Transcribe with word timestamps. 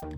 Hola, 0.00 0.14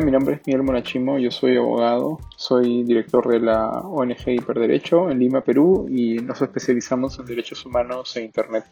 mi 0.00 0.10
nombre 0.10 0.36
es 0.36 0.46
Miguel 0.46 0.62
Monachimo, 0.62 1.18
yo 1.18 1.30
soy 1.30 1.58
abogado, 1.58 2.18
soy 2.36 2.82
director 2.84 3.28
de 3.28 3.40
la 3.40 3.68
ONG 3.68 4.28
Hiperderecho 4.28 5.10
en 5.10 5.18
Lima, 5.18 5.42
Perú 5.42 5.86
y 5.90 6.14
nos 6.14 6.40
especializamos 6.40 7.18
en 7.18 7.26
derechos 7.26 7.66
humanos 7.66 8.16
e 8.16 8.22
Internet. 8.22 8.64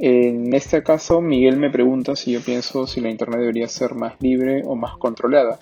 En 0.00 0.54
este 0.54 0.82
caso, 0.82 1.20
Miguel 1.20 1.58
me 1.58 1.68
pregunta 1.68 2.16
si 2.16 2.32
yo 2.32 2.40
pienso 2.40 2.86
si 2.86 3.02
la 3.02 3.10
Internet 3.10 3.40
debería 3.40 3.68
ser 3.68 3.94
más 3.94 4.14
libre 4.22 4.62
o 4.64 4.74
más 4.74 4.96
controlada. 4.96 5.58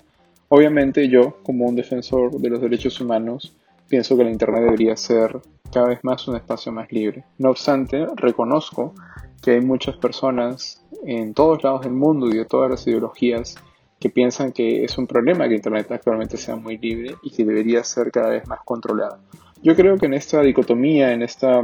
Obviamente 0.49 1.07
yo, 1.07 1.37
como 1.43 1.65
un 1.65 1.75
defensor 1.75 2.31
de 2.31 2.49
los 2.49 2.59
derechos 2.59 2.99
humanos, 2.99 3.55
pienso 3.87 4.17
que 4.17 4.23
la 4.23 4.31
Internet 4.31 4.63
debería 4.63 4.97
ser 4.97 5.39
cada 5.71 5.89
vez 5.89 6.03
más 6.03 6.27
un 6.27 6.35
espacio 6.35 6.71
más 6.71 6.91
libre. 6.91 7.23
No 7.37 7.51
obstante, 7.51 8.07
reconozco 8.15 8.93
que 9.41 9.51
hay 9.51 9.61
muchas 9.61 9.95
personas 9.97 10.83
en 11.05 11.33
todos 11.33 11.63
lados 11.63 11.81
del 11.81 11.93
mundo 11.93 12.27
y 12.27 12.37
de 12.37 12.45
todas 12.45 12.69
las 12.69 12.85
ideologías 12.87 13.55
que 13.99 14.09
piensan 14.09 14.51
que 14.51 14.83
es 14.83 14.97
un 14.97 15.07
problema 15.07 15.47
que 15.47 15.55
Internet 15.55 15.91
actualmente 15.91 16.37
sea 16.37 16.55
muy 16.55 16.77
libre 16.77 17.15
y 17.21 17.31
que 17.31 17.45
debería 17.45 17.83
ser 17.83 18.11
cada 18.11 18.29
vez 18.29 18.47
más 18.47 18.61
controlada. 18.65 19.19
Yo 19.61 19.75
creo 19.75 19.97
que 19.97 20.05
en 20.05 20.13
esta 20.13 20.41
dicotomía, 20.41 21.11
en 21.11 21.21
esta 21.21 21.63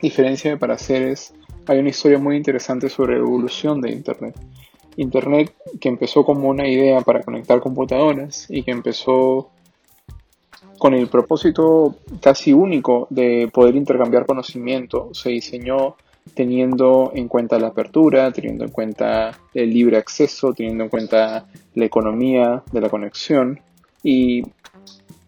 diferencia 0.00 0.50
de 0.50 0.56
pareceres, 0.56 1.34
hay 1.66 1.78
una 1.78 1.90
historia 1.90 2.18
muy 2.18 2.36
interesante 2.36 2.88
sobre 2.88 3.14
la 3.14 3.20
evolución 3.20 3.80
de 3.80 3.92
Internet. 3.92 4.34
Internet 4.96 5.54
que 5.80 5.88
empezó 5.88 6.24
como 6.24 6.48
una 6.48 6.68
idea 6.68 7.00
para 7.00 7.22
conectar 7.22 7.60
computadoras 7.60 8.46
y 8.48 8.62
que 8.62 8.70
empezó 8.70 9.50
con 10.78 10.94
el 10.94 11.08
propósito 11.08 11.96
casi 12.20 12.52
único 12.52 13.06
de 13.10 13.48
poder 13.52 13.76
intercambiar 13.76 14.26
conocimiento, 14.26 15.10
se 15.12 15.30
diseñó 15.30 15.96
teniendo 16.34 17.12
en 17.14 17.28
cuenta 17.28 17.58
la 17.58 17.68
apertura, 17.68 18.32
teniendo 18.32 18.64
en 18.64 18.70
cuenta 18.70 19.38
el 19.54 19.70
libre 19.70 19.96
acceso, 19.96 20.52
teniendo 20.52 20.84
en 20.84 20.90
cuenta 20.90 21.46
la 21.74 21.84
economía 21.84 22.62
de 22.72 22.80
la 22.80 22.88
conexión 22.88 23.60
y 24.02 24.42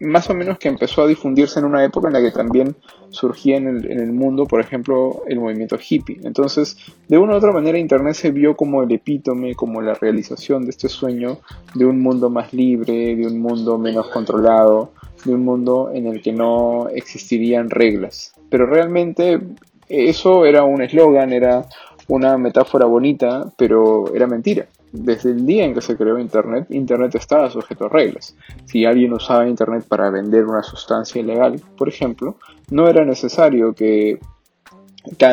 más 0.00 0.28
o 0.30 0.34
menos 0.34 0.58
que 0.58 0.68
empezó 0.68 1.02
a 1.02 1.06
difundirse 1.06 1.58
en 1.60 1.66
una 1.66 1.84
época 1.84 2.08
en 2.08 2.14
la 2.14 2.20
que 2.20 2.30
también 2.30 2.74
surgía 3.10 3.56
en 3.56 3.68
el, 3.68 4.12
mundo, 4.12 4.44
por 4.46 4.60
ejemplo, 4.60 5.22
el 5.26 5.40
movimiento 5.40 5.78
hippie. 5.78 6.20
Entonces, 6.24 6.76
de 7.08 7.18
una 7.18 7.34
u 7.34 7.36
otra 7.36 7.52
manera, 7.52 7.78
Internet 7.78 8.14
se 8.14 8.30
vio 8.30 8.56
como 8.56 8.82
el 8.82 8.92
epítome, 8.92 9.54
como 9.54 9.80
la 9.80 9.94
realización 9.94 10.64
de 10.64 10.70
este 10.70 10.88
sueño 10.88 11.38
de 11.74 11.84
un 11.84 12.00
mundo 12.00 12.28
más 12.28 12.52
libre, 12.52 13.14
de 13.14 13.26
un 13.26 13.40
mundo 13.40 13.78
menos 13.78 14.08
controlado, 14.08 14.92
de 15.24 15.34
un 15.34 15.44
mundo 15.44 15.90
en 15.92 16.06
el 16.06 16.22
que 16.22 16.32
no 16.32 16.88
existirían 16.88 17.70
reglas. 17.70 18.34
Pero 18.50 18.66
realmente 18.66 19.40
eso 19.88 20.44
era 20.44 20.64
un 20.64 20.82
eslogan, 20.82 21.32
era 21.32 21.66
una 22.08 22.36
metáfora 22.36 22.86
bonita, 22.86 23.52
pero 23.56 24.14
era 24.14 24.26
mentira. 24.26 24.66
Desde 24.96 25.32
el 25.32 25.44
día 25.44 25.64
en 25.64 25.74
que 25.74 25.80
se 25.80 25.96
creó 25.96 26.20
Internet, 26.20 26.66
Internet 26.70 27.16
estaba 27.16 27.50
sujeto 27.50 27.86
a 27.86 27.88
reglas. 27.88 28.36
Si 28.64 28.84
alguien 28.84 29.12
usaba 29.12 29.48
Internet 29.48 29.86
para 29.88 30.08
vender 30.08 30.44
una 30.44 30.62
sustancia 30.62 31.20
ilegal, 31.20 31.60
por 31.76 31.88
ejemplo, 31.88 32.36
no 32.70 32.86
era 32.86 33.04
necesario 33.04 33.74
que 33.74 34.20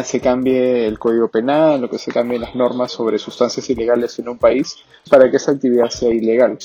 se 0.03 0.19
cambie 0.19 0.87
el 0.87 0.97
código 0.97 1.27
penal 1.27 1.83
o 1.83 1.89
que 1.91 1.99
se 1.99 2.11
cambien 2.11 2.41
las 2.41 2.55
normas 2.55 2.91
sobre 2.91 3.19
sustancias 3.19 3.69
ilegales 3.69 4.17
en 4.17 4.29
un 4.29 4.39
país 4.39 4.77
para 5.07 5.29
que 5.29 5.37
esa 5.37 5.51
actividad 5.51 5.89
sea 5.89 6.09
ilegal. 6.09 6.57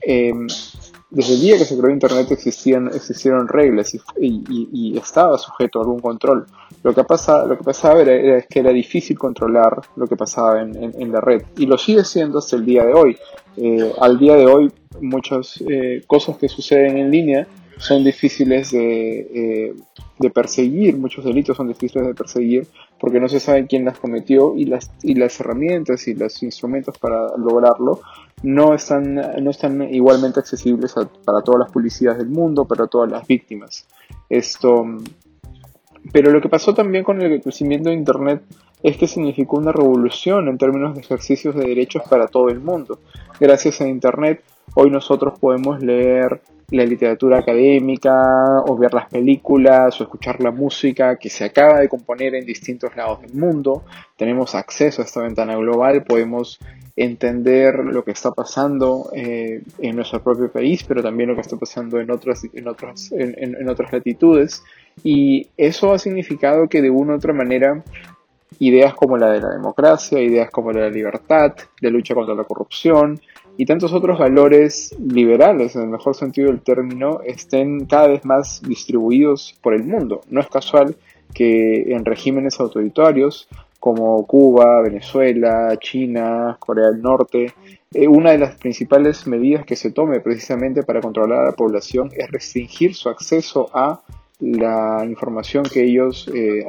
Em, 0.00 0.48
desde 1.10 1.34
el 1.34 1.40
día 1.42 1.58
que 1.58 1.64
se 1.64 1.78
creó 1.78 1.92
Internet 1.92 2.28
existían, 2.32 2.88
existieron 2.88 3.46
reglas 3.46 3.94
y, 4.18 4.98
estaba 4.98 5.38
sujeto 5.38 5.78
a 5.78 5.82
algún 5.82 6.00
control. 6.00 6.46
Lo 6.82 6.94
que, 6.94 7.02
lo 7.02 7.58
que 7.58 7.64
pasaba 7.64 8.02
era, 8.02 8.42
que 8.42 8.58
era 8.58 8.70
difícil 8.70 9.16
controlar 9.16 9.80
lo 9.96 10.06
que 10.06 10.16
pasaba 10.16 10.60
en, 10.62 11.12
la 11.12 11.20
red 11.20 11.42
y 11.56 11.66
lo 11.66 11.78
sigue 11.78 12.04
siendo 12.04 12.38
hasta 12.38 12.56
el 12.56 12.64
día 12.64 12.84
de 12.84 12.92
hoy. 12.92 13.16
Eh, 13.56 13.92
al 14.00 14.18
día 14.18 14.34
de 14.34 14.46
hoy 14.46 14.72
muchas 15.00 15.62
eh, 15.68 16.02
cosas 16.06 16.36
que 16.38 16.48
suceden 16.48 16.98
en 16.98 17.10
línea 17.10 17.46
son 17.76 18.04
difíciles 18.04 18.70
de, 18.70 19.20
eh, 19.20 19.74
de, 20.18 20.30
perseguir, 20.30 20.96
muchos 20.96 21.24
delitos 21.24 21.56
son 21.56 21.68
difíciles 21.68 22.06
de 22.06 22.14
perseguir 22.14 22.66
porque 22.98 23.18
no 23.18 23.28
se 23.28 23.40
sabe 23.40 23.66
quién 23.66 23.84
las 23.84 23.98
cometió 23.98 24.54
y 24.56 24.66
las, 24.66 24.90
y 25.02 25.14
las 25.14 25.38
herramientas 25.40 26.06
y 26.06 26.14
los 26.14 26.42
instrumentos 26.42 26.96
para 26.98 27.36
lograrlo 27.36 28.00
no 28.42 28.74
están, 28.74 29.14
no 29.14 29.50
están 29.50 29.82
igualmente 29.92 30.40
accesibles 30.40 30.94
para 31.24 31.42
todas 31.42 31.60
las 31.60 31.72
policías 31.72 32.18
del 32.18 32.28
mundo, 32.28 32.64
para 32.64 32.86
todas 32.86 33.10
las 33.10 33.26
víctimas. 33.26 33.86
Esto, 34.28 34.84
pero 36.10 36.30
lo 36.30 36.40
que 36.40 36.48
pasó 36.48 36.74
también 36.74 37.04
con 37.04 37.20
el 37.22 37.40
crecimiento 37.40 37.90
de 37.90 37.96
Internet 37.96 38.42
es 38.82 38.96
que 38.96 39.06
significó 39.06 39.58
una 39.58 39.72
revolución 39.72 40.48
en 40.48 40.58
términos 40.58 40.94
de 40.94 41.02
ejercicios 41.02 41.54
de 41.54 41.66
derechos 41.66 42.02
para 42.08 42.26
todo 42.26 42.48
el 42.48 42.60
mundo. 42.60 42.98
Gracias 43.38 43.80
a 43.80 43.86
Internet, 43.86 44.42
hoy 44.74 44.90
nosotros 44.90 45.38
podemos 45.38 45.80
leer 45.80 46.40
la 46.70 46.84
literatura 46.84 47.38
académica 47.38 48.60
o 48.66 48.76
ver 48.76 48.94
las 48.94 49.08
películas 49.08 50.00
o 50.00 50.04
escuchar 50.04 50.40
la 50.40 50.50
música 50.50 51.16
que 51.16 51.28
se 51.28 51.44
acaba 51.44 51.80
de 51.80 51.88
componer 51.88 52.34
en 52.34 52.46
distintos 52.46 52.96
lados 52.96 53.20
del 53.20 53.34
mundo. 53.34 53.84
Tenemos 54.16 54.54
acceso 54.54 55.02
a 55.02 55.04
esta 55.04 55.20
ventana 55.20 55.54
global, 55.56 56.02
podemos 56.02 56.58
entender 56.96 57.76
lo 57.78 58.04
que 58.04 58.10
está 58.10 58.32
pasando 58.32 59.10
eh, 59.14 59.62
en 59.78 59.96
nuestro 59.96 60.22
propio 60.22 60.50
país, 60.50 60.84
pero 60.84 61.02
también 61.02 61.30
lo 61.30 61.34
que 61.34 61.40
está 61.40 61.56
pasando 61.56 62.00
en 62.00 62.10
otras, 62.10 62.44
en, 62.52 62.68
otras, 62.68 63.12
en, 63.12 63.68
otras 63.68 63.92
latitudes. 63.92 64.62
Y 65.04 65.48
eso 65.56 65.92
ha 65.92 65.98
significado 65.98 66.68
que 66.68 66.82
de 66.82 66.90
una 66.90 67.14
u 67.14 67.16
otra 67.16 67.32
manera 67.32 67.82
ideas 68.58 68.94
como 68.94 69.16
la 69.16 69.30
de 69.30 69.40
la 69.40 69.50
democracia, 69.50 70.20
ideas 70.20 70.50
como 70.50 70.72
la 70.72 70.82
de 70.82 70.90
la 70.90 70.94
libertad, 70.94 71.54
de 71.80 71.90
lucha 71.90 72.14
contra 72.14 72.34
la 72.34 72.44
corrupción, 72.44 73.20
y 73.56 73.66
tantos 73.66 73.92
otros 73.92 74.18
valores 74.18 74.96
liberales, 74.98 75.76
en 75.76 75.82
el 75.82 75.88
mejor 75.88 76.14
sentido 76.14 76.48
del 76.48 76.62
término, 76.62 77.20
estén 77.24 77.86
cada 77.86 78.08
vez 78.08 78.24
más 78.24 78.62
distribuidos 78.62 79.54
por 79.60 79.74
el 79.74 79.84
mundo. 79.84 80.22
No 80.30 80.40
es 80.40 80.48
casual 80.48 80.96
que 81.34 81.92
en 81.94 82.04
regímenes 82.04 82.60
autoritarios 82.60 83.48
como 83.78 84.24
Cuba, 84.26 84.80
Venezuela, 84.82 85.76
China, 85.80 86.56
Corea 86.60 86.90
del 86.90 87.02
Norte, 87.02 87.52
eh, 87.92 88.06
una 88.06 88.30
de 88.30 88.38
las 88.38 88.56
principales 88.56 89.26
medidas 89.26 89.64
que 89.66 89.76
se 89.76 89.90
tome 89.90 90.20
precisamente 90.20 90.82
para 90.82 91.00
controlar 91.00 91.40
a 91.40 91.46
la 91.46 91.52
población 91.52 92.10
es 92.16 92.30
restringir 92.30 92.94
su 92.94 93.08
acceso 93.08 93.68
a 93.74 94.00
la 94.42 95.04
información 95.08 95.64
que 95.64 95.84
ellos 95.84 96.28
eh, 96.34 96.66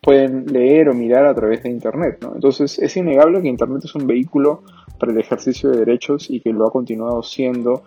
pueden 0.00 0.46
leer 0.46 0.88
o 0.88 0.94
mirar 0.94 1.26
a 1.26 1.34
través 1.34 1.62
de 1.62 1.70
Internet. 1.70 2.26
Entonces 2.34 2.78
es 2.80 2.96
innegable 2.96 3.40
que 3.40 3.48
Internet 3.48 3.84
es 3.84 3.94
un 3.94 4.06
vehículo 4.06 4.64
para 4.98 5.12
el 5.12 5.18
ejercicio 5.18 5.70
de 5.70 5.78
derechos 5.78 6.28
y 6.28 6.40
que 6.40 6.52
lo 6.52 6.66
ha 6.66 6.72
continuado 6.72 7.22
siendo 7.22 7.84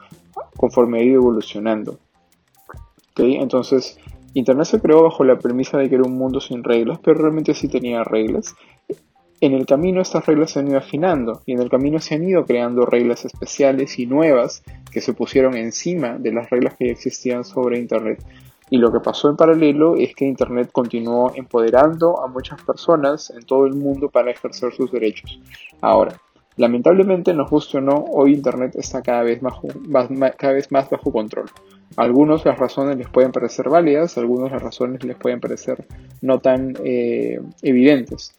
conforme 0.55 0.99
ha 0.99 1.03
ido 1.03 1.15
evolucionando. 1.15 1.99
Entonces, 3.17 3.97
Internet 4.33 4.65
se 4.65 4.81
creó 4.81 5.03
bajo 5.03 5.23
la 5.23 5.39
premisa 5.39 5.77
de 5.77 5.87
que 5.87 5.95
era 5.95 6.03
un 6.03 6.17
mundo 6.17 6.41
sin 6.41 6.63
reglas, 6.63 6.99
pero 7.01 7.21
realmente 7.21 7.53
sí 7.53 7.69
tenía 7.69 8.03
reglas. 8.03 8.55
En 9.41 9.53
el 9.53 9.65
camino 9.65 10.01
estas 10.01 10.25
reglas 10.25 10.51
se 10.51 10.59
han 10.59 10.67
ido 10.67 10.77
afinando 10.77 11.41
y 11.45 11.53
en 11.53 11.61
el 11.61 11.69
camino 11.69 11.99
se 11.99 12.15
han 12.15 12.23
ido 12.23 12.45
creando 12.45 12.85
reglas 12.85 13.25
especiales 13.25 13.99
y 13.99 14.05
nuevas 14.05 14.63
que 14.91 15.01
se 15.01 15.13
pusieron 15.13 15.55
encima 15.55 16.17
de 16.17 16.31
las 16.31 16.49
reglas 16.49 16.75
que 16.75 16.87
ya 16.87 16.91
existían 16.93 17.43
sobre 17.43 17.79
Internet. 17.79 18.23
Y 18.69 18.77
lo 18.77 18.91
que 18.91 18.99
pasó 18.99 19.29
en 19.29 19.35
paralelo 19.35 19.95
es 19.95 20.15
que 20.15 20.25
Internet 20.25 20.69
continuó 20.71 21.31
empoderando 21.35 22.23
a 22.23 22.27
muchas 22.27 22.61
personas 22.63 23.29
en 23.29 23.45
todo 23.45 23.65
el 23.65 23.73
mundo 23.73 24.09
para 24.09 24.31
ejercer 24.31 24.73
sus 24.73 24.91
derechos. 24.91 25.39
Ahora, 25.81 26.19
Lamentablemente, 26.57 27.33
nos 27.33 27.49
guste 27.49 27.79
o 27.79 27.81
no, 27.81 28.05
hoy 28.11 28.33
Internet 28.33 28.75
está 28.75 29.01
cada 29.01 29.23
vez, 29.23 29.41
más, 29.41 29.55
cada 30.37 30.53
vez 30.53 30.71
más 30.71 30.89
bajo 30.89 31.11
control. 31.11 31.47
Algunos 31.97 32.45
las 32.45 32.57
razones 32.57 32.97
les 32.97 33.09
pueden 33.09 33.33
parecer 33.33 33.69
válidas, 33.69 34.17
algunos 34.17 34.51
las 34.51 34.61
razones 34.61 35.03
les 35.03 35.17
pueden 35.17 35.41
parecer 35.41 35.85
no 36.21 36.39
tan 36.39 36.73
eh, 36.83 37.41
evidentes. 37.61 38.33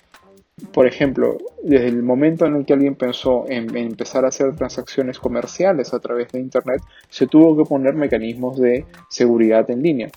Por 0.73 0.87
ejemplo, 0.87 1.37
desde 1.63 1.89
el 1.89 2.03
momento 2.03 2.47
en 2.47 2.57
el 2.57 2.65
que 2.65 2.73
alguien 2.73 2.95
pensó 2.95 3.45
en, 3.49 3.77
empezar 3.77 4.25
a 4.25 4.29
hacer 4.29 4.57
transacciones 4.57 5.19
comerciales 5.19 5.93
a 5.93 6.01
través 6.01 6.33
de 6.33 6.41
Internet, 6.41 6.81
se 7.11 7.27
tuvo 7.27 7.57
que 7.57 7.69
poner 7.69 7.95
mecanismos 7.95 8.59
de 8.59 8.87
seguridad 9.11 9.71
en 9.71 9.83
línea 9.83 10.11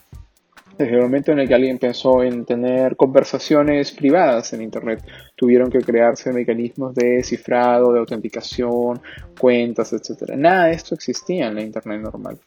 desde 0.79 0.95
el 0.95 1.01
momento 1.01 1.33
en 1.33 1.39
el 1.39 1.47
que 1.47 1.53
alguien 1.53 1.77
pensó 1.77 2.23
en 2.23 2.45
tener 2.45 2.95
conversaciones 2.95 3.91
privadas 3.91 4.53
en 4.53 4.61
Internet, 4.61 5.03
tuvieron 5.35 5.69
que 5.69 5.79
crearse 5.79 6.31
mecanismos 6.31 6.95
de 6.95 7.21
cifrado, 7.21 7.91
de 7.91 7.99
autenticación, 7.99 9.01
cuentas, 9.37 9.91
etc. 9.91 10.35
Nada 10.37 10.67
de 10.67 10.71
esto 10.71 10.95
existía 10.95 11.47
en 11.47 11.55
la 11.55 11.63
Internet 11.63 12.01
normal. 12.01 12.37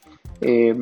Eh, 0.41 0.75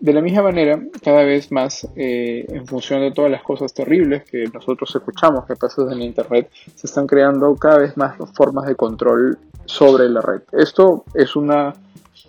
de 0.00 0.12
la 0.12 0.20
misma 0.20 0.42
manera, 0.42 0.80
cada 1.02 1.22
vez 1.22 1.50
más, 1.52 1.88
eh, 1.96 2.44
en 2.48 2.66
función 2.66 3.00
de 3.00 3.12
todas 3.12 3.30
las 3.30 3.42
cosas 3.42 3.72
terribles 3.72 4.24
que 4.24 4.44
nosotros 4.52 4.94
escuchamos 4.94 5.46
que 5.46 5.56
pasan 5.56 5.92
en 5.92 6.02
Internet, 6.02 6.50
se 6.74 6.86
están 6.86 7.06
creando 7.06 7.54
cada 7.56 7.78
vez 7.78 7.96
más 7.96 8.16
formas 8.34 8.66
de 8.66 8.74
control 8.74 9.38
sobre 9.64 10.08
la 10.08 10.20
red. 10.20 10.42
Esto 10.52 11.04
es 11.14 11.36
una 11.36 11.74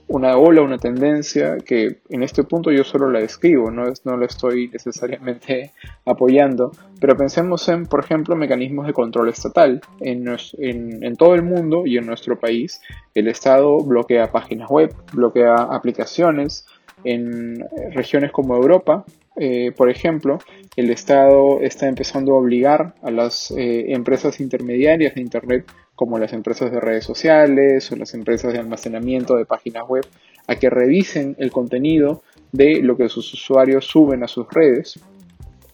una 0.08 0.38
ola, 0.38 0.62
una 0.62 0.78
tendencia 0.78 1.58
que 1.58 2.02
en 2.10 2.22
este 2.22 2.44
punto 2.44 2.72
yo 2.72 2.84
solo 2.84 3.10
la 3.10 3.20
describo, 3.20 3.72
no, 3.72 3.86
no 4.04 4.18
la 4.18 4.26
estoy 4.26 4.68
necesariamente 4.68 5.72
apoyando, 6.06 6.72
pero 7.00 7.18
pensemos 7.18 7.68
en, 7.70 7.86
por 7.88 8.04
ejemplo, 8.04 8.36
mecanismos 8.36 8.86
de 8.86 8.94
control 8.94 9.30
estatal. 9.30 9.82
En, 10.00 10.28
en 10.60 11.16
todo 11.16 11.36
el 11.36 11.44
mundo 11.44 11.86
y 11.86 11.98
en 11.98 12.06
nuestro 12.06 12.40
país, 12.40 12.82
el 13.16 13.28
Estado 13.28 13.78
bloquea 13.80 14.32
páginas 14.32 14.70
web, 14.70 14.94
bloquea 15.12 15.56
aplicaciones, 15.56 16.66
en 17.06 17.66
regiones 17.94 18.32
como 18.32 18.56
Europa, 18.56 19.06
eh, 19.38 19.74
por 19.76 19.90
ejemplo, 19.90 20.40
el 20.76 20.90
Estado 20.92 21.60
está 21.62 21.88
empezando 21.88 22.34
a 22.34 22.38
obligar 22.38 22.96
a 23.02 23.12
las 23.12 23.52
eh, 23.52 23.94
empresas 23.94 24.40
intermediarias 24.40 25.16
de 25.16 25.22
Internet, 25.22 25.66
como 25.94 26.20
las 26.20 26.34
empresas 26.34 26.72
de 26.72 26.80
redes 26.80 27.06
sociales 27.06 27.92
o 27.92 27.96
las 27.96 28.14
empresas 28.14 28.54
de 28.54 28.60
almacenamiento 28.60 29.36
de 29.36 29.46
páginas 29.46 29.88
web, 29.88 30.06
a 30.48 30.56
que 30.56 30.70
revisen 30.70 31.36
el 31.40 31.52
contenido 31.52 32.22
de 32.52 32.82
lo 32.82 32.96
que 32.96 33.10
sus 33.10 33.34
usuarios 33.34 33.86
suben 33.86 34.24
a 34.24 34.28
sus 34.28 34.48
redes. 34.50 35.00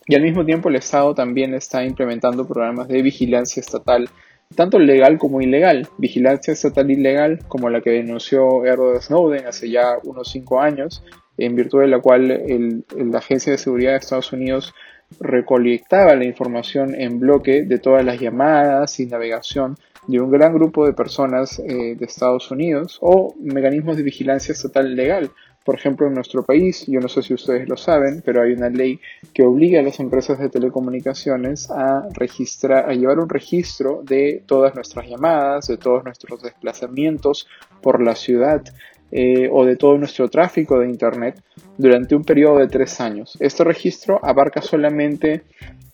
Y 0.07 0.15
al 0.15 0.23
mismo 0.23 0.43
tiempo 0.45 0.69
el 0.69 0.75
Estado 0.75 1.13
también 1.13 1.53
está 1.53 1.83
implementando 1.83 2.47
programas 2.47 2.87
de 2.87 3.01
vigilancia 3.01 3.61
estatal, 3.61 4.09
tanto 4.55 4.79
legal 4.79 5.17
como 5.19 5.41
ilegal. 5.41 5.87
Vigilancia 5.97 6.53
estatal 6.53 6.89
ilegal, 6.89 7.39
como 7.47 7.69
la 7.69 7.81
que 7.81 7.91
denunció 7.91 8.65
Edward 8.65 9.01
Snowden 9.01 9.45
hace 9.45 9.69
ya 9.69 9.97
unos 10.03 10.29
cinco 10.29 10.59
años, 10.59 11.03
en 11.37 11.55
virtud 11.55 11.81
de 11.81 11.87
la 11.87 11.99
cual 11.99 12.83
la 12.95 13.17
Agencia 13.17 13.51
de 13.51 13.57
Seguridad 13.57 13.91
de 13.91 13.97
Estados 13.97 14.33
Unidos 14.33 14.73
recolectaba 15.19 16.15
la 16.15 16.25
información 16.25 16.95
en 16.95 17.19
bloque 17.19 17.63
de 17.63 17.79
todas 17.79 18.05
las 18.05 18.19
llamadas 18.19 18.99
y 18.99 19.05
navegación 19.05 19.75
de 20.07 20.19
un 20.19 20.31
gran 20.31 20.53
grupo 20.53 20.85
de 20.85 20.93
personas 20.93 21.59
eh, 21.59 21.95
de 21.95 22.05
Estados 22.05 22.49
Unidos 22.51 22.97
o 23.01 23.35
mecanismos 23.39 23.97
de 23.97 24.03
vigilancia 24.03 24.53
estatal 24.53 24.95
legal. 24.95 25.31
Por 25.63 25.75
ejemplo, 25.75 26.07
en 26.07 26.15
nuestro 26.15 26.43
país, 26.43 26.85
yo 26.87 26.99
no 26.99 27.07
sé 27.07 27.21
si 27.21 27.35
ustedes 27.35 27.69
lo 27.69 27.77
saben, 27.77 28.23
pero 28.25 28.41
hay 28.41 28.53
una 28.53 28.69
ley 28.69 28.99
que 29.31 29.43
obliga 29.43 29.79
a 29.79 29.83
las 29.83 29.99
empresas 29.99 30.39
de 30.39 30.49
telecomunicaciones 30.49 31.69
a 31.69 32.07
registrar, 32.13 32.89
a 32.89 32.93
llevar 32.95 33.19
un 33.19 33.29
registro 33.29 34.01
de 34.03 34.41
todas 34.47 34.73
nuestras 34.73 35.07
llamadas, 35.07 35.67
de 35.67 35.77
todos 35.77 36.03
nuestros 36.03 36.41
desplazamientos 36.41 37.47
por 37.79 38.01
la 38.01 38.15
ciudad, 38.15 38.63
eh, 39.11 39.49
o 39.51 39.65
de 39.65 39.75
todo 39.75 39.97
nuestro 39.97 40.29
tráfico 40.29 40.79
de 40.79 40.87
Internet 40.87 41.43
durante 41.77 42.15
un 42.15 42.23
periodo 42.23 42.59
de 42.59 42.67
tres 42.67 43.01
años. 43.01 43.37
Este 43.41 43.63
registro 43.65 44.19
abarca 44.23 44.61
solamente 44.61 45.43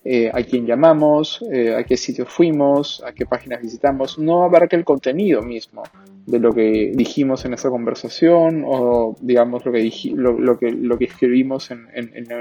eh, 0.05 0.29
a 0.31 0.43
quién 0.43 0.67
llamamos, 0.67 1.43
eh, 1.51 1.75
a 1.75 1.83
qué 1.83 1.97
sitio 1.97 2.27
fuimos, 2.27 3.03
a 3.03 3.13
qué 3.13 3.25
páginas 3.25 3.61
visitamos, 3.61 4.19
no 4.19 4.43
abarca 4.43 4.77
el 4.77 4.85
contenido 4.85 5.41
mismo 5.41 5.81
de 6.27 6.39
lo 6.39 6.53
que 6.53 6.91
dijimos 6.93 7.43
en 7.45 7.55
esa 7.55 7.69
conversación 7.69 8.63
o 8.65 9.15
digamos 9.19 9.65
lo 9.65 9.71
que, 9.71 9.89
lo, 10.13 10.97
que, 10.99 11.05
escribimos 11.05 11.71
en, 11.71 11.87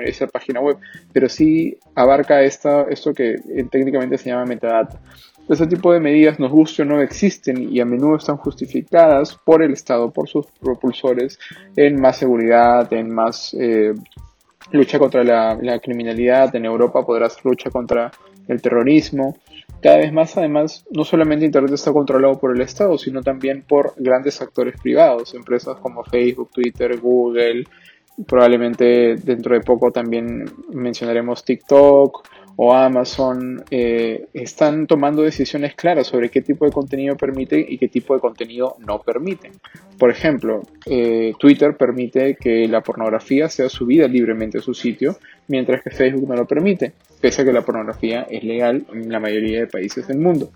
esa 0.04 0.26
página 0.26 0.60
web, 0.60 0.76
pero 1.12 1.28
sí 1.28 1.78
abarca 1.94 2.42
esto 2.42 3.14
que 3.14 3.36
técnicamente 3.70 4.18
se 4.18 4.30
llama 4.30 4.44
metadata. 4.44 5.00
Este 5.48 5.68
tipo 5.68 5.92
de 5.92 6.00
medidas, 6.00 6.40
nos 6.40 6.50
guste 6.50 6.82
o 6.82 6.84
no, 6.84 7.00
existen 7.00 7.72
y 7.72 7.78
a 7.78 7.84
menudo 7.84 8.16
están 8.16 8.36
justificadas 8.36 9.36
por 9.36 9.62
el 9.62 9.72
Estado, 9.72 10.10
por 10.10 10.28
sus 10.28 10.46
propulsores, 10.60 11.38
en 11.76 12.00
más 12.00 12.16
seguridad, 12.16 12.92
en 12.92 13.14
más 13.14 13.54
eh, 13.54 13.94
lucha 14.72 14.98
contra 14.98 15.22
la, 15.22 15.78
criminalidad. 15.78 16.54
En 16.56 16.64
Europa 16.64 17.06
podrás 17.06 17.44
lucha 17.44 17.70
contra 17.70 18.10
el 18.48 18.60
terrorismo. 18.60 19.36
Cada 19.80 19.98
vez 19.98 20.12
más, 20.12 20.36
además, 20.36 20.84
no 20.90 21.04
solamente 21.04 21.44
Internet 21.44 21.72
está 21.72 21.92
controlado 21.92 22.40
por 22.40 22.52
el 22.52 22.60
Estado, 22.62 22.98
sino 22.98 23.22
también 23.22 23.62
por 23.62 23.94
grandes 23.98 24.42
actores 24.42 24.74
privados, 24.80 25.32
empresas 25.34 25.76
como 25.76 26.02
Facebook, 26.02 26.50
Twitter, 26.52 26.98
Google. 26.98 27.64
Probablemente 28.26 29.14
dentro 29.14 29.54
de 29.54 29.60
poco 29.60 29.92
también 29.92 30.44
mencionaremos 30.72 31.44
TikTok 31.44 32.26
o 32.56 32.72
Amazon 32.72 33.64
eh, 33.70 34.26
están 34.32 34.86
tomando 34.86 35.22
decisiones 35.22 35.74
claras 35.74 36.06
sobre 36.06 36.30
qué 36.30 36.40
tipo 36.40 36.64
de 36.64 36.72
contenido 36.72 37.16
permite 37.16 37.64
y 37.66 37.76
qué 37.78 37.88
tipo 37.88 38.14
de 38.14 38.20
contenido 38.20 38.76
no 38.78 39.00
permiten. 39.00 39.52
Por 39.98 40.10
ejemplo, 40.10 40.62
eh, 40.86 41.34
Twitter 41.38 41.76
permite 41.76 42.36
que 42.36 42.66
la 42.66 42.80
pornografía 42.80 43.48
sea 43.48 43.68
subida 43.68 44.08
libremente 44.08 44.58
a 44.58 44.62
su 44.62 44.74
sitio, 44.74 45.18
mientras 45.48 45.82
que 45.82 45.90
Facebook 45.90 46.28
no 46.28 46.34
lo 46.34 46.46
permite, 46.46 46.92
pese 47.20 47.42
a 47.42 47.44
que 47.44 47.52
la 47.52 47.62
pornografía 47.62 48.26
es 48.30 48.42
legal 48.42 48.86
en 48.92 49.12
la 49.12 49.20
mayoría 49.20 49.60
de 49.60 49.66
países 49.66 50.08
del 50.08 50.18
mundo. 50.18 50.50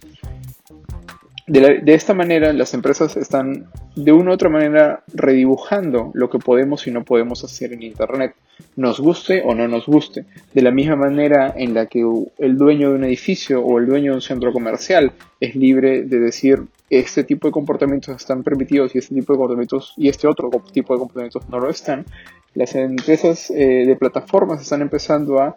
De, 1.51 1.95
esta 1.95 2.15
manera, 2.15 2.53
las 2.53 2.75
empresas 2.75 3.17
están 3.17 3.67
de 3.97 4.13
una 4.13 4.31
u 4.31 4.35
otra 4.35 4.49
manera 4.49 5.03
redibujando 5.13 6.13
lo 6.15 6.31
que 6.31 6.39
podemos 6.39 6.87
y 6.87 6.93
no 6.93 7.03
podemos 7.03 7.43
hacer 7.43 7.73
en 7.73 7.83
Internet, 7.83 8.37
nos 8.77 9.01
guste 9.01 9.43
o 9.45 9.53
no 9.57 9.67
nos 9.67 9.87
guste. 9.87 10.27
De 10.55 10.63
la 10.63 10.71
misma 10.71 10.95
manera 10.95 11.53
en 11.57 11.75
la 11.75 11.87
que 11.87 12.05
el 12.39 12.57
dueño 12.57 12.91
de 12.91 12.95
un 12.95 13.03
edificio 13.03 13.65
o 13.65 13.81
el 13.81 13.87
dueño 13.87 14.13
de 14.13 14.17
un 14.19 14.23
centro 14.23 14.53
comercial 14.53 15.11
es 15.41 15.57
libre 15.57 16.03
de 16.03 16.21
decir 16.21 16.63
este 16.89 17.25
tipo 17.25 17.49
de 17.49 17.53
comportamientos 17.53 18.15
están 18.15 18.45
permitidos 18.45 18.95
y 18.95 18.99
este 18.99 19.17
tipo 19.17 19.33
de 19.33 19.39
comportamientos 19.39 19.95
y 19.97 20.09
este 20.09 20.29
otro 20.29 20.51
tipo 20.73 20.95
de 20.95 21.01
comportamientos 21.01 21.49
no 21.49 21.59
lo 21.59 21.69
están, 21.69 22.07
las 22.55 22.77
empresas 22.77 23.51
eh, 23.51 23.85
de 23.87 23.97
plataformas 23.97 24.63
están 24.63 24.83
empezando 24.83 25.41
a 25.41 25.57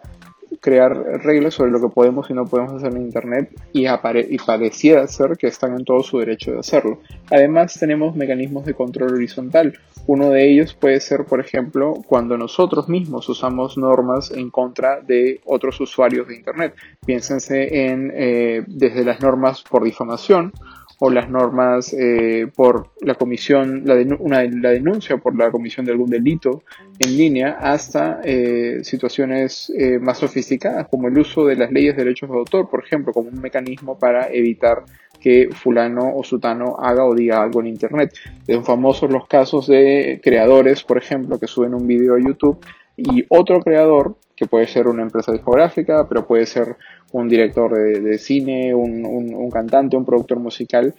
crear 0.60 0.92
reglas 1.22 1.54
sobre 1.54 1.70
lo 1.70 1.80
que 1.80 1.88
podemos 1.88 2.30
y 2.30 2.34
no 2.34 2.44
podemos 2.44 2.74
hacer 2.74 2.92
en 2.92 3.02
Internet 3.02 3.50
y, 3.72 3.86
y 3.86 4.38
pareciera 4.38 5.06
ser 5.06 5.36
que 5.36 5.46
están 5.46 5.74
en 5.74 5.84
todo 5.84 6.02
su 6.02 6.18
derecho 6.18 6.52
de 6.52 6.60
hacerlo. 6.60 7.00
Además 7.30 7.78
tenemos 7.78 8.16
mecanismos 8.16 8.64
de 8.64 8.74
control 8.74 9.14
horizontal. 9.14 9.78
Uno 10.06 10.30
de 10.30 10.50
ellos 10.50 10.74
puede 10.74 11.00
ser, 11.00 11.24
por 11.24 11.40
ejemplo, 11.40 11.94
cuando 12.06 12.36
nosotros 12.36 12.88
mismos 12.88 13.28
usamos 13.28 13.78
normas 13.78 14.30
en 14.30 14.50
contra 14.50 15.00
de 15.00 15.40
otros 15.44 15.80
usuarios 15.80 16.28
de 16.28 16.36
Internet. 16.36 16.74
Piénsense 17.06 17.90
en 17.90 18.12
eh, 18.14 18.64
desde 18.66 19.04
las 19.04 19.20
normas 19.20 19.62
por 19.62 19.82
difamación 19.84 20.52
o 20.98 21.10
las 21.10 21.28
normas 21.28 21.92
eh, 21.92 22.46
por 22.54 22.90
la 23.00 23.14
comisión, 23.14 23.82
la, 23.84 23.94
una, 24.18 24.42
la 24.44 24.70
denuncia 24.70 25.16
por 25.16 25.36
la 25.36 25.50
comisión 25.50 25.86
de 25.86 25.92
algún 25.92 26.10
delito 26.10 26.62
en 26.98 27.16
línea, 27.16 27.58
hasta 27.60 28.20
eh, 28.24 28.80
situaciones 28.82 29.72
eh, 29.76 29.98
más 29.98 30.18
sofisticadas, 30.18 30.88
como 30.88 31.08
el 31.08 31.18
uso 31.18 31.46
de 31.46 31.56
las 31.56 31.72
leyes 31.72 31.96
de 31.96 32.04
derechos 32.04 32.30
de 32.30 32.36
autor, 32.36 32.68
por 32.70 32.84
ejemplo, 32.84 33.12
como 33.12 33.28
un 33.28 33.40
mecanismo 33.40 33.98
para 33.98 34.28
evitar 34.32 34.84
que 35.20 35.48
fulano 35.52 36.16
o 36.16 36.22
sutano 36.22 36.76
haga 36.78 37.04
o 37.06 37.14
diga 37.14 37.42
algo 37.42 37.60
en 37.60 37.68
Internet. 37.68 38.12
Son 38.46 38.64
famosos 38.64 39.10
los 39.10 39.26
casos 39.26 39.66
de 39.66 40.20
creadores, 40.22 40.82
por 40.82 40.98
ejemplo, 40.98 41.38
que 41.38 41.46
suben 41.46 41.72
un 41.74 41.86
video 41.86 42.14
a 42.16 42.20
YouTube 42.20 42.58
y 42.96 43.24
otro 43.28 43.60
creador, 43.60 44.16
que 44.36 44.46
puede 44.46 44.66
ser 44.66 44.86
una 44.86 45.02
empresa 45.02 45.32
discográfica, 45.32 46.06
pero 46.08 46.26
puede 46.26 46.44
ser 46.44 46.76
un 47.14 47.28
director 47.28 47.72
de, 47.72 48.18
cine, 48.18 48.74
un, 48.74 49.48
cantante, 49.50 49.96
un 49.96 50.04
productor 50.04 50.40
musical, 50.40 50.94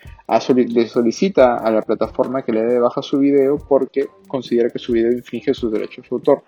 le 0.56 0.88
solicita 0.88 1.58
a 1.58 1.70
la 1.70 1.82
plataforma 1.82 2.42
que 2.42 2.54
le 2.54 2.62
dé 2.62 2.74
de 2.76 2.80
baja 2.80 3.02
su 3.02 3.20
video 3.20 3.58
porque 3.58 4.08
considera 4.26 4.70
que 4.70 4.80
su 4.80 4.94
video 4.94 5.12
infringe 5.12 5.54
sus 5.54 5.74
derechos 5.74 6.06
de 6.10 6.16
autor. 6.16 6.44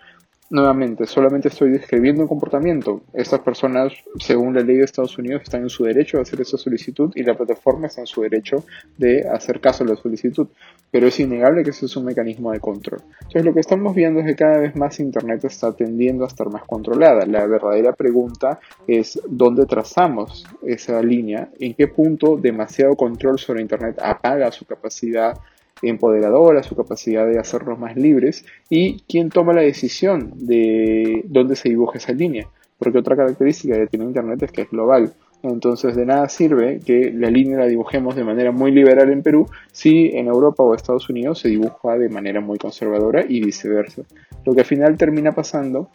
Nuevamente, 0.49 1.05
solamente 1.05 1.49
estoy 1.49 1.71
describiendo 1.71 2.21
un 2.21 2.29
comportamiento. 2.29 3.01
Estas 3.11 3.41
personas, 3.41 3.91
según 4.17 4.55
la 4.55 4.61
ley 4.61 4.77
de 4.77 4.85
Estados 4.85 5.17
Unidos, 5.17 5.41
están 5.43 5.63
en 5.63 5.69
su 5.69 5.83
derecho 5.83 6.17
de 6.17 6.21
hacer 6.23 6.39
esa 6.39 6.57
solicitud 6.57 7.11
y 7.15 7.23
la 7.23 7.35
plataforma 7.35 7.87
está 7.87 7.99
en 7.99 8.07
su 8.07 8.21
derecho 8.21 8.63
de 8.97 9.27
hacer 9.27 9.59
caso 9.59 9.83
a 9.83 9.87
la 9.87 9.97
solicitud. 9.97 10.47
Pero 10.89 11.07
es 11.07 11.19
innegable 11.19 11.65
que 11.65 11.71
ese 11.71 11.87
es 11.87 11.97
un 11.97 12.05
mecanismo 12.05 12.53
de 12.53 12.61
control. 12.61 13.01
Entonces, 13.23 13.43
lo 13.43 13.53
que 13.53 13.59
estamos 13.59 13.93
viendo 13.93 14.21
es 14.21 14.25
que 14.25 14.35
cada 14.35 14.59
vez 14.59 14.73
más 14.77 15.01
Internet 15.01 15.43
está 15.43 15.73
tendiendo 15.73 16.23
a 16.23 16.27
estar 16.27 16.49
más 16.49 16.63
controlada. 16.63 17.25
La 17.25 17.45
verdadera 17.45 17.91
pregunta 17.91 18.61
es 18.87 19.19
dónde 19.27 19.65
trazamos 19.65 20.47
esa 20.63 21.01
línea, 21.01 21.49
en 21.59 21.73
qué 21.73 21.89
punto 21.89 22.37
demasiado 22.37 22.95
control 22.95 23.37
sobre 23.37 23.61
Internet 23.61 23.99
apaga 24.01 24.49
su 24.53 24.65
capacidad 24.65 25.37
empoderadora, 25.81 26.63
su 26.63 26.75
capacidad 26.75 27.25
de 27.25 27.39
hacernos 27.39 27.79
más 27.79 27.95
libres 27.95 28.45
y 28.69 29.01
quién 29.07 29.29
toma 29.29 29.53
la 29.53 29.61
decisión 29.61 30.33
de 30.35 31.23
dónde 31.25 31.55
se 31.55 31.69
dibuja 31.69 31.97
esa 31.97 32.13
línea. 32.13 32.47
Porque 32.77 32.99
otra 32.99 33.15
característica 33.15 33.77
de 33.77 33.87
tener 33.87 34.07
Internet 34.07 34.43
es 34.43 34.51
que 34.51 34.61
es 34.63 34.69
global. 34.69 35.13
Entonces 35.43 35.95
de 35.95 36.05
nada 36.05 36.29
sirve 36.29 36.79
que 36.85 37.11
la 37.13 37.29
línea 37.29 37.59
la 37.59 37.65
dibujemos 37.65 38.15
de 38.15 38.23
manera 38.23 38.51
muy 38.51 38.71
liberal 38.71 39.11
en 39.11 39.21
Perú 39.21 39.47
si 39.71 40.09
en 40.13 40.27
Europa 40.27 40.63
o 40.63 40.73
Estados 40.73 41.09
Unidos 41.09 41.39
se 41.39 41.49
dibuja 41.49 41.97
de 41.97 42.09
manera 42.09 42.41
muy 42.41 42.57
conservadora 42.57 43.23
y 43.27 43.41
viceversa. 43.41 44.03
Lo 44.45 44.53
que 44.53 44.61
al 44.61 44.65
final 44.65 44.97
termina 44.97 45.33
pasando, 45.33 45.89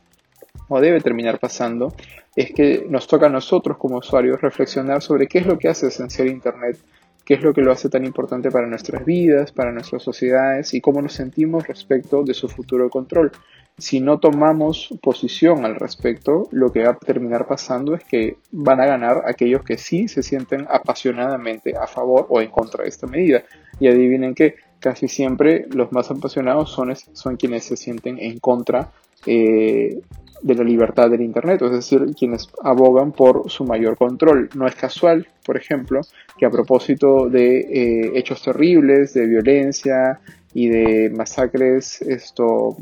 o 0.68 0.80
debe 0.80 1.00
terminar 1.00 1.38
pasando, 1.38 1.92
es 2.36 2.52
que 2.52 2.86
nos 2.88 3.06
toca 3.06 3.26
a 3.26 3.30
nosotros 3.30 3.76
como 3.76 3.98
usuarios 3.98 4.40
reflexionar 4.40 5.02
sobre 5.02 5.26
qué 5.26 5.38
es 5.38 5.46
lo 5.46 5.58
que 5.58 5.68
hace 5.68 5.88
esencial 5.88 6.28
Internet 6.28 6.78
qué 7.24 7.34
es 7.34 7.42
lo 7.42 7.52
que 7.52 7.62
lo 7.62 7.72
hace 7.72 7.88
tan 7.88 8.04
importante 8.04 8.50
para 8.50 8.66
nuestras 8.66 9.04
vidas, 9.04 9.52
para 9.52 9.72
nuestras 9.72 10.02
sociedades 10.02 10.74
y 10.74 10.80
cómo 10.80 11.00
nos 11.02 11.12
sentimos 11.12 11.66
respecto 11.66 12.22
de 12.22 12.34
su 12.34 12.48
futuro 12.48 12.88
control. 12.90 13.32
Si 13.78 14.00
no 14.00 14.20
tomamos 14.20 14.94
posición 15.02 15.64
al 15.64 15.76
respecto, 15.76 16.48
lo 16.50 16.70
que 16.70 16.84
va 16.84 16.90
a 16.90 16.96
terminar 16.96 17.46
pasando 17.46 17.94
es 17.94 18.04
que 18.04 18.36
van 18.50 18.80
a 18.80 18.86
ganar 18.86 19.22
aquellos 19.26 19.62
que 19.62 19.78
sí 19.78 20.08
se 20.08 20.22
sienten 20.22 20.66
apasionadamente 20.68 21.74
a 21.76 21.86
favor 21.86 22.26
o 22.28 22.40
en 22.42 22.50
contra 22.50 22.82
de 22.82 22.90
esta 22.90 23.06
medida. 23.06 23.42
Y 23.80 23.88
adivinen 23.88 24.34
qué, 24.34 24.56
casi 24.78 25.08
siempre 25.08 25.66
los 25.70 25.90
más 25.90 26.10
apasionados 26.10 26.70
son, 26.70 26.94
son 26.94 27.36
quienes 27.36 27.64
se 27.64 27.76
sienten 27.76 28.18
en 28.18 28.38
contra 28.40 28.92
eh, 29.26 30.02
de 30.42 30.54
la 30.54 30.64
libertad 30.64 31.08
del 31.08 31.22
Internet, 31.22 31.62
es 31.62 31.70
decir, 31.70 32.14
quienes 32.18 32.48
abogan 32.62 33.12
por 33.12 33.50
su 33.50 33.64
mayor 33.64 33.96
control. 33.96 34.50
No 34.54 34.66
es 34.66 34.74
casual, 34.74 35.26
por 35.44 35.56
ejemplo, 35.56 36.00
que 36.36 36.46
a 36.46 36.50
propósito 36.50 37.28
de 37.28 37.60
eh, 37.60 38.12
hechos 38.14 38.42
terribles, 38.42 39.14
de 39.14 39.26
violencia 39.26 40.20
y 40.52 40.68
de 40.68 41.10
masacres 41.10 42.02
esto, 42.02 42.76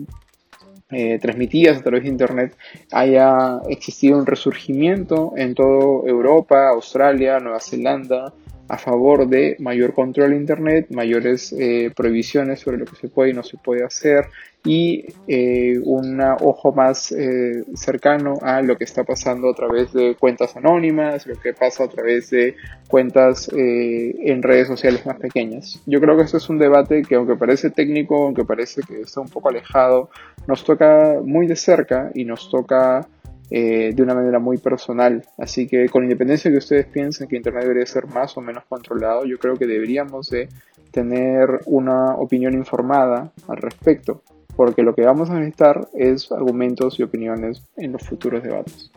eh, 0.91 1.19
transmitidas 1.21 1.79
a 1.79 1.83
través 1.83 2.03
de 2.03 2.09
Internet, 2.09 2.57
haya 2.91 3.61
existido 3.69 4.19
un 4.19 4.27
resurgimiento 4.27 5.35
en 5.37 5.55
toda 5.55 6.09
Europa, 6.09 6.71
Australia, 6.71 7.39
Nueva 7.39 7.61
Zelanda, 7.61 8.33
a 8.71 8.79
favor 8.79 9.27
de 9.29 9.57
mayor 9.59 9.95
control 9.95 10.31
de 10.31 10.37
Internet, 10.37 10.87
mayores 10.91 11.53
eh, 11.59 11.91
prohibiciones 11.95 12.61
sobre 12.61 12.79
lo 12.79 12.85
que 12.85 12.95
se 12.95 13.09
puede 13.09 13.31
y 13.31 13.35
no 13.35 13.43
se 13.43 13.59
puede 13.59 13.85
hacer 13.85 14.27
y 14.65 15.07
eh, 15.27 15.81
un 15.83 16.21
ojo 16.21 16.73
más 16.73 17.13
eh, 17.13 17.65
cercano 17.75 18.35
a 18.43 18.63
lo 18.63 18.77
que 18.77 18.85
está 18.85 19.03
pasando 19.03 19.51
a 19.51 19.55
través 19.55 19.93
de 19.93 20.15
cuentas 20.15 20.55
anónimas, 20.57 21.27
lo 21.27 21.35
que 21.35 21.53
pasa 21.53 21.85
a 21.85 21.89
través 21.89 22.31
de 22.31 22.55
cuentas 22.87 23.51
en 23.53 24.43
redes 24.43 24.69
sociales 24.69 25.05
más 25.07 25.19
pequeñas. 25.19 25.81
Yo 25.87 25.99
creo 26.01 26.17
que 26.17 26.25
esto 26.25 26.37
es 26.37 26.49
un 26.51 26.59
debate 26.59 27.03
que 27.03 27.15
aunque 27.15 27.37
parece 27.37 27.71
técnico, 27.71 28.27
aunque 28.27 28.45
parece 28.45 28.83
que 28.83 29.01
está 29.01 29.21
un 29.21 29.31
poco 29.31 29.49
alejado, 29.49 30.11
nos 30.47 30.63
toca 30.63 31.21
muy 31.25 31.47
de 31.47 31.57
cerca 31.57 32.11
y 32.15 32.25
nos 32.25 32.51
toca 32.51 33.09
eh, 33.51 33.93
de 33.95 34.03
una 34.03 34.15
manera 34.15 34.39
muy 34.39 34.59
personal. 34.59 35.25
Así 35.37 35.67
que 35.67 35.89
con 35.89 36.05
independencia 36.05 36.51
de 36.51 36.55
que 36.55 36.59
ustedes 36.59 36.87
piensen 36.87 37.29
que 37.29 37.37
Internet 37.37 37.65
debería 37.65 37.87
ser 37.87 38.07
más 38.07 38.37
o 38.37 38.41
menos 38.41 38.65
controlado, 38.69 39.25
yo 39.25 39.39
creo 39.39 39.57
que 39.57 39.67
deberíamos 39.67 40.31
de 40.31 40.49
tener 40.91 41.61
una 41.67 42.15
opinión 42.15 42.55
informada 42.55 43.33
al 43.49 43.57
respecto, 43.57 44.23
porque 44.57 44.83
lo 44.83 44.95
que 44.95 45.03
vamos 45.03 45.31
a 45.31 45.35
necesitar 45.35 45.89
es 45.95 46.31
argumentos 46.33 46.99
y 46.99 47.03
opiniones 47.03 47.63
en 47.77 47.93
los 47.93 48.07
futuros 48.07 48.43
debates. 48.43 48.91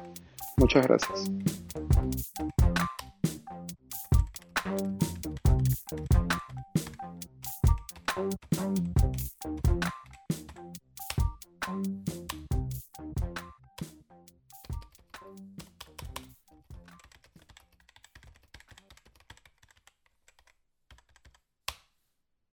Muchas 0.57 0.85
gracias. 0.87 1.31